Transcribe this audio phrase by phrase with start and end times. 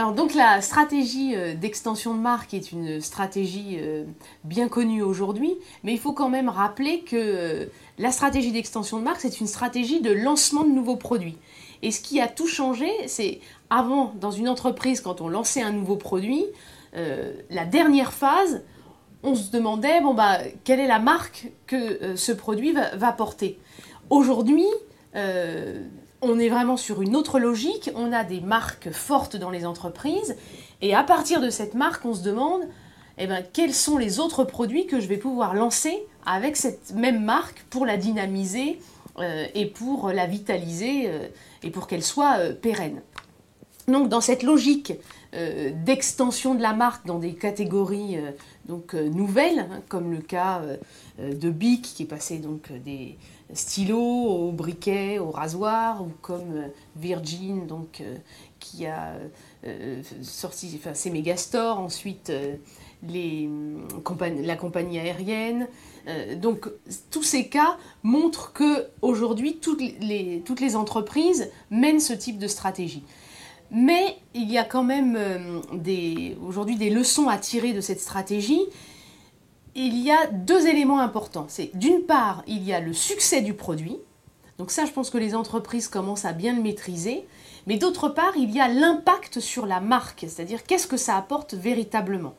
[0.00, 4.04] Alors donc la stratégie euh, d'extension de marque est une stratégie euh,
[4.44, 7.66] bien connue aujourd'hui, mais il faut quand même rappeler que euh,
[7.98, 11.36] la stratégie d'extension de marque, c'est une stratégie de lancement de nouveaux produits.
[11.82, 15.72] Et ce qui a tout changé, c'est avant, dans une entreprise, quand on lançait un
[15.72, 16.46] nouveau produit,
[16.94, 18.62] la dernière phase,
[19.22, 23.58] on se demandait, bon bah, quelle est la marque que ce produit va, porter.
[24.08, 24.66] Aujourd'hui,
[26.22, 30.36] on est vraiment sur une autre logique, on a des marques fortes dans les entreprises,
[30.82, 32.62] et à partir de cette marque, on se demande
[33.18, 37.22] eh ben, quels sont les autres produits que je vais pouvoir lancer avec cette même
[37.22, 38.80] marque pour la dynamiser
[39.18, 41.28] euh, et pour la vitaliser euh,
[41.62, 43.02] et pour qu'elle soit euh, pérenne.
[43.90, 44.94] Donc dans cette logique
[45.32, 48.16] d'extension de la marque dans des catégories
[48.66, 50.62] donc, nouvelles, hein, comme le cas
[51.18, 53.16] de Bic qui est passé donc des
[53.54, 58.16] stylos au briquet, au rasoir, ou comme euh, Virgin, donc, euh,
[58.58, 59.14] qui a
[59.64, 62.32] euh, sorti enfin, ses mégastores, ensuite
[63.08, 63.48] les,
[64.42, 65.66] la compagnie aérienne.
[66.36, 66.68] donc
[67.10, 72.46] tous ces cas montrent que aujourd'hui toutes les, toutes les entreprises mènent ce type de
[72.46, 73.02] stratégie.
[73.70, 75.18] Mais il y a quand même
[76.44, 78.62] aujourd'hui des leçons à tirer de cette stratégie
[79.74, 81.46] il y a deux éléments importants.
[81.74, 83.96] D'une part, il y a le succès du produit.
[84.58, 87.26] Donc ça, je pense que les entreprises commencent à bien le maîtriser.
[87.66, 91.54] Mais d'autre part, il y a l'impact sur la marque, c'est-à-dire qu'est-ce que ça apporte
[91.54, 92.34] véritablement.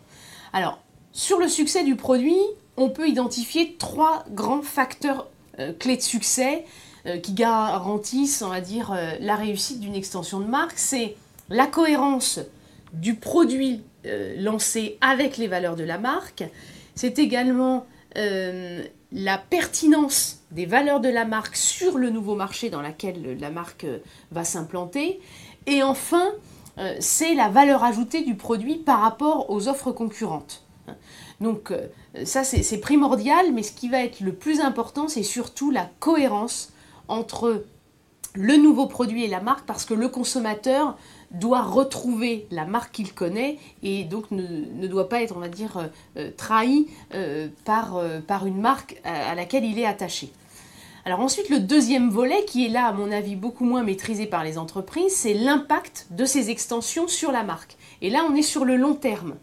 [0.53, 0.79] Alors,
[1.13, 2.39] sur le succès du produit,
[2.77, 5.27] on peut identifier trois grands facteurs
[5.59, 6.67] euh, clés de succès euh,
[7.23, 10.77] qui garantissent, on va dire, euh, la réussite d'une extension de marque.
[10.77, 11.15] C'est
[11.49, 12.39] la cohérence
[12.93, 13.81] du produit
[14.37, 16.43] lancé avec les valeurs de la marque,
[16.95, 17.85] c'est également
[18.17, 23.49] euh, la pertinence des valeurs de la marque sur le nouveau marché dans lequel la
[23.49, 23.99] marque euh,
[24.31, 25.19] va s'implanter.
[25.65, 26.31] Et enfin,
[26.77, 30.65] euh, c'est la valeur ajoutée du produit par rapport aux offres concurrentes.
[31.39, 31.73] Donc
[32.23, 36.71] ça, c'est primordial, mais ce qui va être le plus important, c'est surtout la cohérence
[37.11, 37.65] entre
[38.33, 40.97] le nouveau produit et la marque, parce que le consommateur
[41.31, 45.77] doit retrouver la marque qu'il connaît et donc ne, doit pas être, on va dire,
[45.77, 50.31] euh, euh, trahi euh, par, une marque à, laquelle il est attaché.
[51.03, 54.43] Alors ensuite, le deuxième volet, qui est là, à mon avis, beaucoup moins maîtrisé par
[54.43, 57.75] les entreprises, c'est l'impact de ces extensions sur la marque.
[58.01, 59.35] Et là, on est sur le long terme.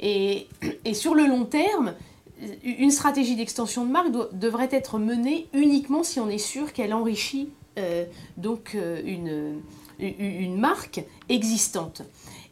[0.00, 0.46] Et
[0.92, 1.94] sur le long terme,
[2.64, 7.50] une stratégie d'extension de marque devrait être menée uniquement si on est sûr qu'elle enrichit
[8.36, 9.60] donc une
[9.98, 12.02] une marque existante.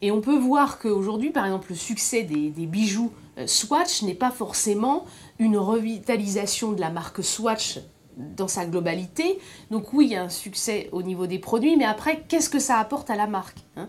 [0.00, 4.30] Et on peut voir qu'aujourd'hui, par exemple, le succès des, bijoux euh, Swatch n'est pas
[4.30, 5.04] forcément
[5.38, 7.78] une revitalisation de la marque Swatch
[8.16, 9.38] dans sa globalité.
[9.70, 12.58] Donc oui, il y a un succès au niveau des produits, mais après, qu'est-ce que
[12.58, 13.88] ça apporte à la marque hein?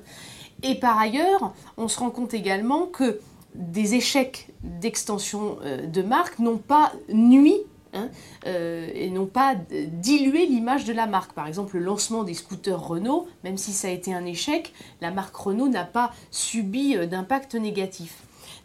[0.66, 3.20] Et par ailleurs, on se rend compte également que
[3.56, 7.58] des échecs d'extension euh, de marque n'ont pas nuit
[7.96, 8.10] Hein,
[8.48, 11.34] euh, et non pas diluer l'image de la marque.
[11.34, 15.12] Par exemple, le lancement des scooters Renault, même si ça a été un échec, la
[15.12, 18.16] marque Renault n'a pas subi euh, d'impact négatif.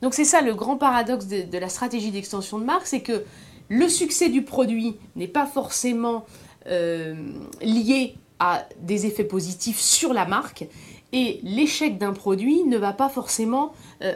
[0.00, 3.24] Donc c'est ça le grand paradoxe de, la stratégie d'extension de marque, c'est que
[3.68, 6.24] le succès du produit n'est pas forcément
[7.62, 10.66] lié à des effets positifs sur la marque,
[11.12, 13.72] et l'échec d'un produit ne va pas forcément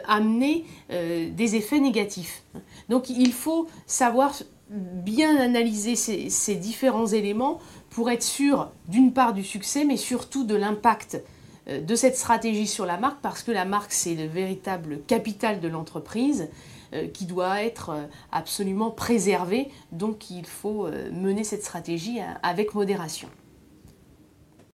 [0.07, 2.43] amener des effets négatifs.
[2.87, 4.33] Donc il faut savoir
[4.73, 7.59] bien analyser ces, différents éléments
[7.89, 11.21] pour être sûr d'une part du succès, mais surtout de l'impact
[11.67, 15.59] euh, de cette stratégie sur la marque, parce que la marque, c'est le véritable capital
[15.59, 16.49] de l'entreprise
[16.93, 19.69] euh, qui doit être euh, absolument préservé.
[19.91, 23.29] Donc il faut mener cette stratégie avec modération.